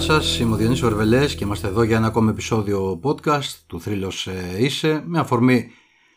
[0.00, 3.80] Γεια σας, είμαι ο Διονύσης Βερβελές και είμαστε εδώ για ένα ακόμη επεισόδιο podcast του
[3.80, 5.70] Θρύλος ε, Είσαι με αφορμή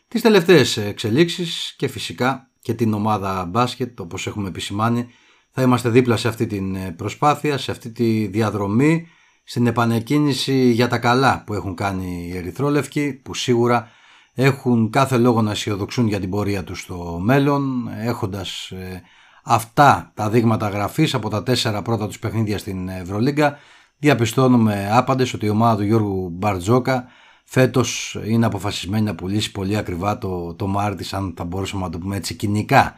[0.08, 5.06] τις τελευταίες εξελίξεις και φυσικά και την ομάδα μπάσκετ όπως έχουμε επισημάνει.
[5.50, 9.06] Θα είμαστε δίπλα σε αυτή την ε, προσπάθεια, σε αυτή τη διαδρομή
[9.44, 13.90] στην επανεκκίνηση για τα καλά που έχουν κάνει οι Ερυθρόλευκοι που σίγουρα
[14.34, 19.02] έχουν κάθε λόγο να αισιοδοξούν για την πορεία τους στο μέλλον έχοντας ε,
[19.44, 23.58] αυτά τα δείγματα γραφής από τα τέσσερα πρώτα τους παιχνίδια στην Ευρωλίγκα
[23.98, 27.06] διαπιστώνουμε άπαντες ότι η ομάδα του Γιώργου Μπαρτζόκα
[27.44, 31.98] φέτος είναι αποφασισμένη να πουλήσει πολύ ακριβά το, το Μάρτις αν θα μπορούσαμε να το
[31.98, 32.94] πούμε έτσι κοινικά.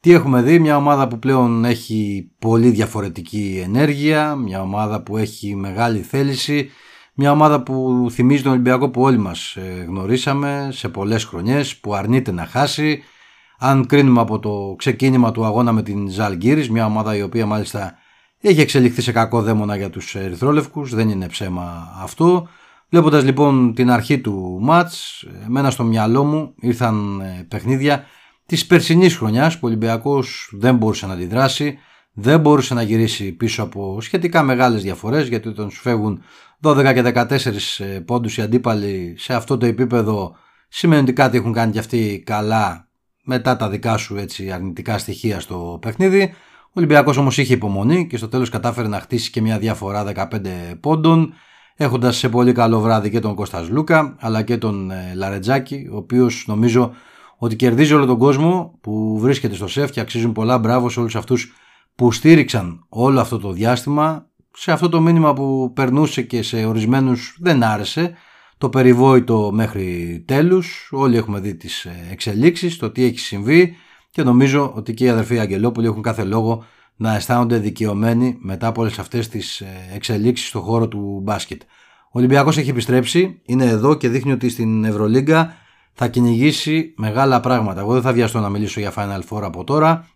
[0.00, 5.56] Τι έχουμε δει, μια ομάδα που πλέον έχει πολύ διαφορετική ενέργεια, μια ομάδα που έχει
[5.56, 6.70] μεγάλη θέληση,
[7.14, 11.94] μια ομάδα που θυμίζει τον Ολυμπιακό που όλοι μας ε, γνωρίσαμε σε πολλές χρονιές, που
[11.94, 13.02] αρνείται να χάσει,
[13.62, 17.94] αν κρίνουμε από το ξεκίνημα του αγώνα με την Ζαλγκύρης, μια ομάδα η οποία μάλιστα
[18.40, 22.48] έχει εξελιχθεί σε κακό δαίμονα για τους Ερυθρόλευκους, δεν είναι ψέμα αυτό.
[22.88, 28.04] Βλέποντας λοιπόν την αρχή του μάτς, εμένα στο μυαλό μου ήρθαν ε, παιχνίδια
[28.46, 31.78] της περσινής χρονιάς που ο Ολυμπιακός δεν μπορούσε να αντιδράσει,
[32.12, 36.22] δεν μπορούσε να γυρίσει πίσω από σχετικά μεγάλες διαφορές γιατί όταν σου φεύγουν
[36.62, 40.36] 12 και 14 ε, πόντους οι αντίπαλοι σε αυτό το επίπεδο
[40.68, 42.89] σημαίνει ότι κάτι έχουν κάνει και αυτοί καλά
[43.24, 46.34] μετά τα δικά σου έτσι, αρνητικά στοιχεία στο παιχνίδι.
[46.66, 50.26] Ο Ολυμπιακός όμως είχε υπομονή και στο τέλος κατάφερε να χτίσει και μια διαφορά 15
[50.80, 51.34] πόντων
[51.76, 55.96] έχοντας σε πολύ καλό βράδυ και τον Κώστας Λούκα αλλά και τον ε, Λαρετζάκη ο
[55.96, 56.92] οποίος νομίζω
[57.36, 60.58] ότι κερδίζει όλο τον κόσμο που βρίσκεται στο σεφ και αξίζουν πολλά.
[60.58, 61.52] Μπράβο σε όλους αυτούς
[61.94, 64.26] που στήριξαν όλο αυτό το διάστημα.
[64.52, 68.14] Σε αυτό το μήνυμα που περνούσε και σε ορισμένους δεν άρεσε
[68.60, 70.88] το περιβόητο μέχρι τέλους.
[70.92, 73.76] Όλοι έχουμε δει τις ε, εξελίξεις, το τι έχει συμβεί
[74.10, 76.64] και νομίζω ότι και οι αδερφοί Αγγελόπουλοι έχουν κάθε λόγο
[76.96, 81.62] να αισθάνονται δικαιωμένοι μετά από όλες αυτές τις ε, εξελίξεις στον χώρο του μπάσκετ.
[82.04, 85.54] Ο Ολυμπιακός έχει επιστρέψει, είναι εδώ και δείχνει ότι στην Ευρωλίγκα
[85.92, 87.80] θα κυνηγήσει μεγάλα πράγματα.
[87.80, 90.08] Εγώ δεν θα βιαστώ να μιλήσω για Final Four από τώρα,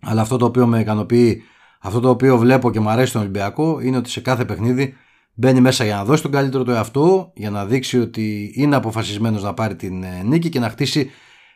[0.00, 1.42] αλλά αυτό το οποίο με ικανοποιεί,
[1.80, 4.94] αυτό το οποίο βλέπω και μου αρέσει στον Ολυμπιακό είναι ότι σε κάθε παιχνίδι
[5.38, 9.42] Μπαίνει μέσα για να δώσει τον καλύτερο του εαυτό, για να δείξει ότι είναι αποφασισμένος
[9.42, 11.10] να πάρει την ε, νίκη και να χτίσει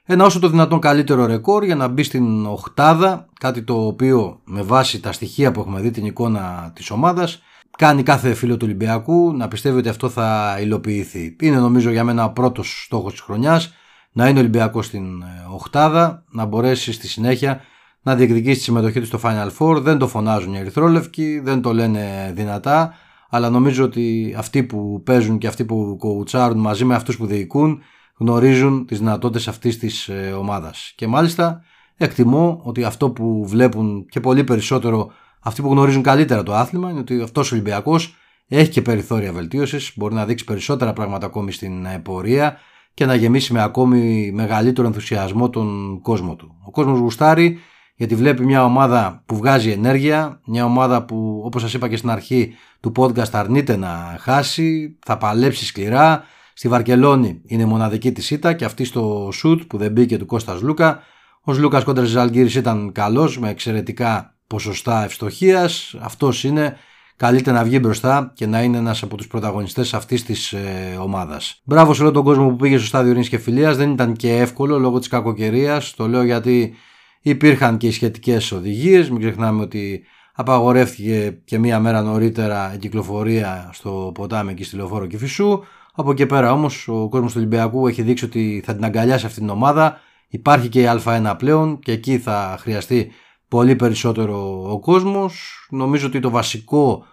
[0.05, 4.63] ένα όσο το δυνατόν καλύτερο ρεκόρ για να μπει στην οχτάδα, κάτι το οποίο με
[4.63, 7.43] βάση τα στοιχεία που έχουμε δει την εικόνα της ομάδας
[7.79, 11.37] κάνει κάθε φίλο του Ολυμπιακού να πιστεύει ότι αυτό θα υλοποιηθεί.
[11.41, 13.75] Είναι νομίζω για μένα ο πρώτος στόχος της χρονιάς
[14.13, 17.61] να είναι Ολυμπιακός στην ε, οχτάδα, να μπορέσει στη συνέχεια
[18.03, 19.77] να διεκδικήσει τη συμμετοχή του στο Final Four.
[19.81, 22.95] Δεν το φωνάζουν οι Ερυθρόλευκοι, δεν το λένε δυνατά
[23.31, 27.81] αλλά νομίζω ότι αυτοί που παίζουν και αυτοί που κοουτσάρουν μαζί με αυτούς που διοικούν
[28.19, 30.93] γνωρίζουν τις δυνατότητες αυτής της ε, ομάδας.
[30.97, 31.63] Και μάλιστα
[31.97, 37.01] εκτιμώ ότι αυτό που βλέπουν και πολύ περισσότερο αυτοί που γνωρίζουν καλύτερα το άθλημα είναι
[37.01, 38.15] ότι αυτός ο Ολυμπιακός
[38.49, 42.59] έχει και περιθώρια βελτίωσης, μπορεί να δείξει περισσότερα πράγματα ακόμη στην ε, πορεία
[42.95, 46.55] και να γεμίσει με ακόμη μεγαλύτερο ενθουσιασμό τον κόσμο του.
[46.67, 47.59] Ο κόσμος γουστάρει
[48.01, 52.11] γιατί βλέπει μια ομάδα που βγάζει ενέργεια, μια ομάδα που όπως σας είπα και στην
[52.11, 56.25] αρχή του podcast αρνείται να χάσει, θα παλέψει σκληρά.
[56.55, 60.61] Στη Βαρκελόνη είναι μοναδική της ήττα και αυτή στο σουτ που δεν μπήκε του Κώστας
[60.61, 61.03] Λούκα.
[61.45, 65.95] Ο Λούκας κόντρας Ζαλγκύρης ήταν καλός με εξαιρετικά ποσοστά ευστοχίας.
[66.01, 66.77] Αυτός είναι
[67.17, 71.61] καλύτερα να βγει μπροστά και να είναι ένας από τους πρωταγωνιστές αυτής της ε, ομάδας.
[71.65, 73.77] Μπράβο σε όλο τον κόσμο που πήγε στο στάδιο ειρήνης και φιλίας.
[73.77, 75.95] Δεν ήταν και εύκολο λόγω της κακοκαιρίας.
[75.95, 76.75] Το λέω γιατί
[77.23, 80.05] Υπήρχαν και οι σχετικές οδηγίες, μην ξεχνάμε ότι
[80.35, 85.63] απαγορεύτηκε και μία μέρα νωρίτερα η κυκλοφορία στο ποτάμι εκεί στη Λεωφόρο Κηφισού.
[85.95, 89.39] Από εκεί πέρα όμως ο κόσμος του Ολυμπιακού έχει δείξει ότι θα την αγκαλιάσει αυτή
[89.41, 90.01] την ομάδα.
[90.29, 93.13] Υπάρχει και η Α1 πλέον και εκεί θα χρειαστεί
[93.49, 95.67] πολύ περισσότερο ο κόσμος.
[95.71, 97.05] Νομίζω ότι το βασικό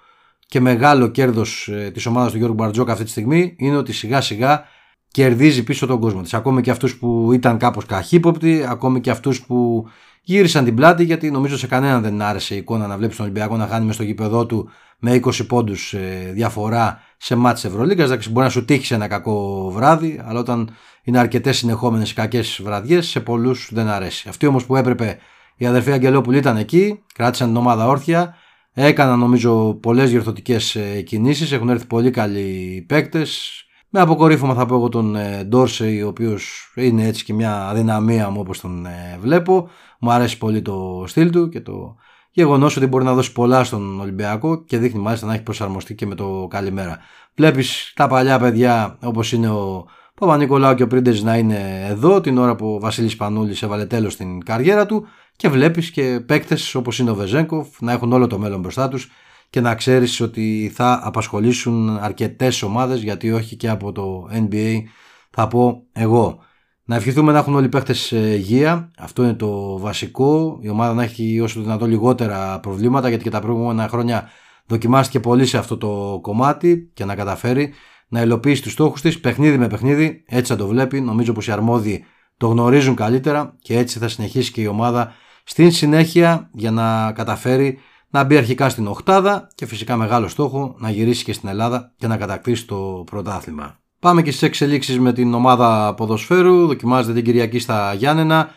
[0.47, 4.21] και μεγάλο κέρδος ε, της ομάδας του Γιώργου Μπαρτζόκα αυτή τη στιγμή είναι ότι σιγά
[4.21, 4.63] σιγά
[5.11, 6.33] κερδίζει πίσω τον κόσμο της.
[6.33, 9.87] Ακόμη και αυτούς που ήταν κάπως καχύποπτοι, ακόμη και αυτούς που
[10.21, 13.57] γύρισαν την πλάτη γιατί νομίζω σε κανέναν δεν άρεσε η εικόνα να βλέπεις τον Ολυμπιακό
[13.57, 14.69] να χάνει μες στο γήπεδό του
[14.99, 18.05] με 20 πόντους ε, διαφορά σε μάτς Ευρωλίγκας.
[18.05, 20.69] Εντάξει, μπορεί να σου τύχει σε ένα κακό βράδυ, αλλά όταν
[21.03, 24.29] είναι αρκετές συνεχόμενες κακές βραδιές, σε πολλούς δεν αρέσει.
[24.29, 25.17] Αυτοί όμως που έπρεπε,
[25.55, 28.35] οι αδερφοί Αγγελόπουλοι ήταν εκεί, κράτησαν την ομάδα όρθια,
[28.73, 34.75] έκαναν νομίζω πολλές διορθωτικές ε, κινήσεις, έχουν έρθει πολύ καλοί παίκτες, με αποκορύφωμα θα πω
[34.75, 39.17] εγώ τον ε, Ντόρσεϊ, ο οποίος είναι έτσι και μια αδυναμία μου όπως τον ε,
[39.21, 39.69] βλέπω.
[39.99, 41.95] Μου αρέσει πολύ το στυλ του και το
[42.31, 46.05] γεγονός ότι μπορεί να δώσει πολλά στον Ολυμπιακό και δείχνει μάλιστα να έχει προσαρμοστεί και
[46.05, 46.97] με το καλημέρα.
[47.35, 52.37] Βλέπεις τα παλιά παιδιά όπως είναι ο Παπα-Νικολάου και ο Πρίντεζ να είναι εδώ την
[52.37, 56.99] ώρα που ο Βασίλης Πανούλης έβαλε τέλος στην καριέρα του και βλέπεις και παίκτες όπως
[56.99, 59.09] είναι ο Βεζέγκοφ να έχουν όλο το μέλλον μπροστά τους
[59.49, 64.81] και να ξέρεις ότι θα απασχολήσουν αρκετές ομάδες γιατί όχι και από το NBA
[65.29, 66.39] θα πω εγώ.
[66.83, 70.93] Να ευχηθούμε να έχουν όλοι οι παίχτες ε, υγεία, αυτό είναι το βασικό, η ομάδα
[70.93, 74.29] να έχει όσο δυνατό λιγότερα προβλήματα γιατί και τα προηγούμενα χρόνια
[74.65, 77.73] δοκιμάστηκε πολύ σε αυτό το κομμάτι και να καταφέρει
[78.07, 81.51] να υλοποιήσει τους στόχους της παιχνίδι με παιχνίδι, έτσι θα το βλέπει, νομίζω πως οι
[81.51, 82.05] αρμόδιοι
[82.37, 85.13] το γνωρίζουν καλύτερα και έτσι θα συνεχίσει και η ομάδα
[85.43, 90.89] στην συνέχεια για να καταφέρει να μπει αρχικά στην Οχτάδα και φυσικά μεγάλο στόχο να
[90.89, 93.79] γυρίσει και στην Ελλάδα και να κατακτήσει το πρωτάθλημα.
[93.99, 96.67] Πάμε και στις εξελίξεις με την ομάδα ποδοσφαίρου.
[96.67, 98.49] Δοκιμάζεται την Κυριακή στα Γιάννενα.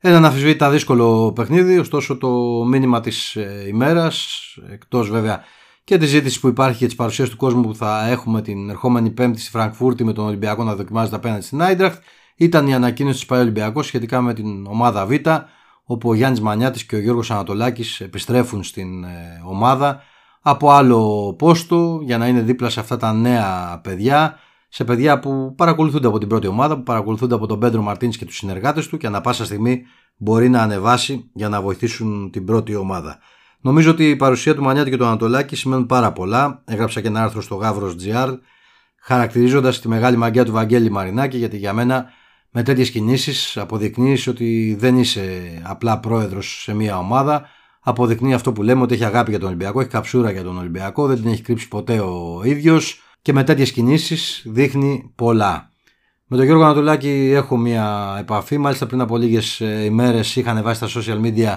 [0.00, 2.28] Ένα αμφισβήτητα δύσκολο παιχνίδι, ωστόσο το
[2.68, 4.28] μήνυμα της ε, ημέρας,
[4.70, 5.44] εκτός βέβαια
[5.84, 9.10] και της ζήτησης που υπάρχει και της παρουσίας του κόσμου που θα έχουμε την ερχόμενη
[9.10, 12.02] Πέμπτη στη Φραγκφούρτη με τον Ολυμπιακό να δοκιμάζεται απέναντι στην Άιντραχτ,
[12.36, 15.12] ήταν η ανακοίνωση της Παε Ολυμπιακός σχετικά με την ομάδα Β,
[15.90, 20.02] όπου ο Γιάννης Μανιάτης και ο Γιώργος Ανατολάκης επιστρέφουν στην ε, ομάδα
[20.42, 24.38] από άλλο πόστο για να είναι δίπλα σε αυτά τα νέα παιδιά
[24.68, 28.24] σε παιδιά που παρακολουθούνται από την πρώτη ομάδα, που παρακολουθούνται από τον Πέντρο Μαρτίνς και
[28.24, 29.82] τους συνεργάτες του και ανα πάσα στιγμή
[30.16, 33.18] μπορεί να ανεβάσει για να βοηθήσουν την πρώτη ομάδα.
[33.60, 36.62] Νομίζω ότι η παρουσία του Μανιάτη και του Ανατολάκη σημαίνουν πάρα πολλά.
[36.64, 38.38] Έγραψα και ένα άρθρο στο Γαύρος GR
[39.00, 42.06] χαρακτηρίζοντας τη μεγάλη μαγκιά του Βαγγέλη Μαρινάκη γιατί για μένα
[42.50, 47.46] με τέτοιες κινήσεις αποδεικνύεις ότι δεν είσαι απλά πρόεδρος σε μια ομάδα.
[47.80, 51.06] Αποδεικνύει αυτό που λέμε ότι έχει αγάπη για τον Ολυμπιακό, έχει καψούρα για τον Ολυμπιακό,
[51.06, 55.70] δεν την έχει κρύψει ποτέ ο ίδιος και με τέτοιες κινήσεις δείχνει πολλά.
[56.26, 60.88] Με τον Γιώργο Ανατολάκη έχω μια επαφή, μάλιστα πριν από λίγες ε, ημέρες είχαν βάσει
[60.88, 61.56] στα social media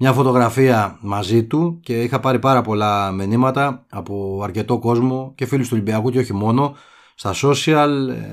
[0.00, 5.68] μια φωτογραφία μαζί του και είχα πάρει πάρα πολλά μηνύματα από αρκετό κόσμο και φίλους
[5.68, 6.76] του Ολυμπιακού και όχι μόνο
[7.18, 7.88] στα social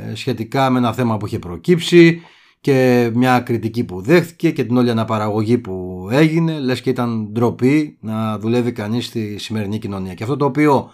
[0.10, 2.22] ε, σχετικά με ένα θέμα που είχε προκύψει
[2.62, 7.98] και μια κριτική που δέχτηκε και την όλη αναπαραγωγή που έγινε λες και ήταν ντροπή
[8.02, 10.14] να δουλεύει κανείς στη σημερινή κοινωνία.
[10.14, 10.92] Και αυτό το οποίο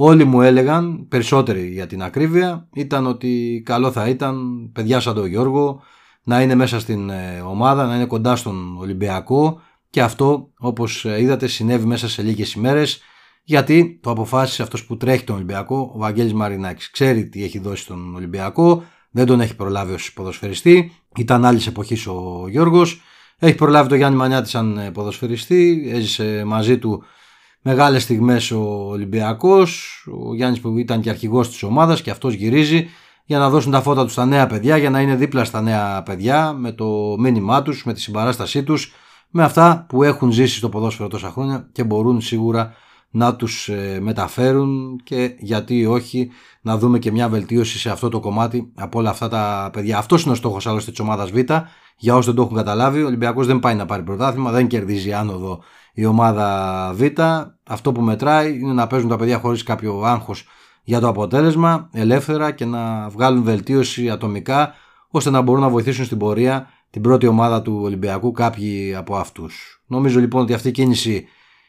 [0.00, 5.26] Όλοι μου έλεγαν, περισσότεροι για την ακρίβεια, ήταν ότι καλό θα ήταν παιδιά σαν τον
[5.26, 5.82] Γιώργο
[6.22, 9.60] να είναι μέσα στην ε, ομάδα, να είναι κοντά στον Ολυμπιακό
[9.90, 13.00] και αυτό όπως ε, είδατε συνέβη μέσα σε λίγες ημέρες
[13.48, 16.90] γιατί το αποφάσισε αυτός που τρέχει τον Ολυμπιακό, ο Βαγγέλης Μαρινάκης.
[16.90, 22.06] Ξέρει τι έχει δώσει τον Ολυμπιακό, δεν τον έχει προλάβει ως ποδοσφαιριστή, ήταν άλλης εποχής
[22.06, 23.00] ο Γιώργος,
[23.38, 27.02] έχει προλάβει τον Γιάννη Μανιάτη σαν ε, ποδοσφαιριστή, έζησε μαζί του
[27.62, 32.88] μεγάλες στιγμές ο Ολυμπιακός, ο Γιάννης που ήταν και αρχηγός της ομάδας και αυτός γυρίζει
[33.24, 36.02] για να δώσουν τα φώτα τους στα νέα παιδιά, για να είναι δίπλα στα νέα
[36.02, 38.92] παιδιά με το μήνυμά τους, με τη συμπαράστασή τους,
[39.30, 42.74] με αυτά που έχουν ζήσει στο ποδόσφαιρο τόσα χρόνια και μπορούν σίγουρα
[43.10, 48.20] να τους ε, μεταφέρουν και γιατί όχι να δούμε και μια βελτίωση σε αυτό το
[48.20, 49.98] κομμάτι από όλα αυτά τα παιδιά.
[49.98, 51.36] Αυτός είναι ο στόχος άλλωστε της ομάδας Β.
[51.96, 55.12] Για όσοι δεν το έχουν καταλάβει, ο Ολυμπιακός δεν πάει να πάρει πρωτάθλημα, δεν κερδίζει
[55.12, 55.62] άνοδο
[55.92, 57.02] η ομάδα Β.
[57.68, 60.46] Αυτό που μετράει είναι να παίζουν τα παιδιά χωρίς κάποιο άγχος
[60.82, 64.74] για το αποτέλεσμα, ελεύθερα και να βγάλουν βελτίωση ατομικά
[65.08, 69.82] ώστε να μπορούν να βοηθήσουν στην πορεία την πρώτη ομάδα του Ολυμπιακού κάποιοι από αυτούς.
[69.86, 71.24] Νομίζω λοιπόν ότι αυτή η κίνηση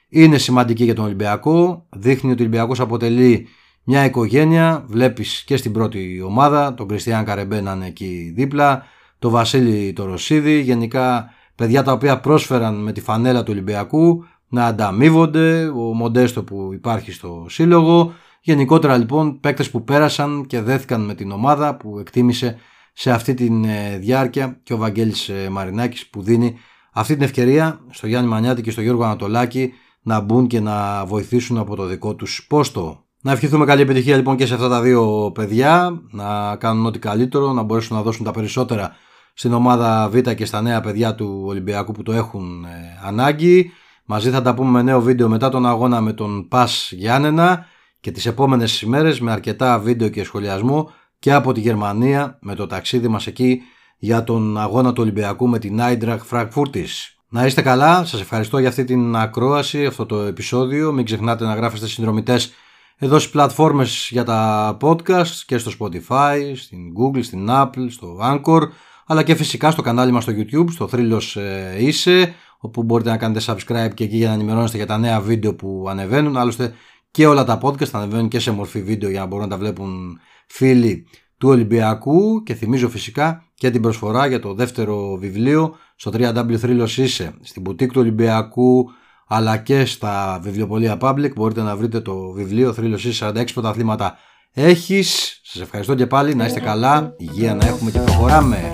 [0.10, 1.86] είναι σημαντική για τον Ολυμπιακό.
[1.90, 3.48] Δείχνει ότι ο Ολυμπιακός αποτελεί
[3.84, 4.86] μια οικογένεια.
[4.88, 8.84] Βλέπεις και στην πρώτη ομάδα τον Κριστιαν Καρεμπέ να είναι εκεί δίπλα,
[9.20, 14.66] τον Βασίλη το Ρωσίδη, γενικά παιδιά τα οποία πρόσφεραν με τη φανέλα του Ολυμπιακού να
[14.66, 18.14] ανταμείβονται, ο Μοντέστο που υπάρχει στο σύλλογο.
[18.42, 22.58] Γενικότερα λοιπόν παίκτες που πέρασαν και δέθηκαν με την ομάδα που εκτίμησε
[22.94, 26.56] σε αυτή τη ε, διάρκεια και ο Βαγγέλης ε, Μαρινάκης που δίνει
[26.92, 29.74] αυτή την ευκαιρία στο Γιάννη Μανιάτη και στο Γιώργο Ανατολάκη
[30.10, 33.04] να μπουν και να βοηθήσουν από το δικό τους πόστο.
[33.22, 37.54] Να ευχηθούμε καλή επιτυχία λοιπόν και σε αυτά τα δύο παιδιά, να κάνουν ό,τι καλύτερο,
[37.54, 38.96] να μπορέσουν να δώσουν τα περισσότερα
[39.34, 42.70] στην ομάδα Β και στα νέα παιδιά του Ολυμπιακού που το έχουν ε,
[43.04, 43.72] ανάγκη.
[44.06, 47.66] Μαζί θα τα πούμε με νέο βίντεο μετά τον αγώνα με τον Πας Γιάννενα
[48.00, 52.68] και τις επόμενες ημέρες με αρκετά βίντεο και σχολιασμό και από τη Γερμανία με το
[52.68, 53.62] ταξίδι μας εκεί
[53.98, 57.19] για τον αγώνα του Ολυμπιακού με την Άιντραχ Φραγκφούρτης.
[57.32, 60.92] Να είστε καλά, σας ευχαριστώ για αυτή την ακρόαση, αυτό το επεισόδιο.
[60.92, 62.54] Μην ξεχνάτε να γράφετε συνδρομητές
[62.98, 68.62] εδώ στις πλατφόρμες για τα podcast και στο Spotify, στην Google, στην Apple, στο Anchor
[69.06, 73.18] αλλά και φυσικά στο κανάλι μας στο YouTube, στο Θρύλος ε, Είσαι, όπου μπορείτε να
[73.18, 76.38] κάνετε subscribe και εκεί για να ενημερώνεστε για τα νέα βίντεο που ανεβαίνουν.
[76.38, 76.74] Άλλωστε
[77.12, 80.20] και όλα τα podcast ανεβαίνουν και σε μορφή βίντεο για να μπορούν να τα βλέπουν
[80.48, 81.08] φίλοι
[81.40, 85.76] του Ολυμπιακού και θυμίζω φυσικά και την προσφορά για το δεύτερο βιβλίο.
[85.96, 87.34] Στο www Είσαι.
[87.42, 88.90] Στην boutique του Ολυμπιακού
[89.28, 92.74] αλλά και στα βιβλιοπολία Public μπορείτε να βρείτε το βιβλίο.
[92.74, 94.18] Θρύλος Είσαι 46 πρωταθλήματα
[94.54, 95.40] έχεις.
[95.44, 98.72] Σας ευχαριστώ και πάλι, να είστε καλά, υγεία να έχουμε και προχωράμε.